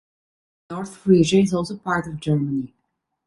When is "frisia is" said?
0.97-1.53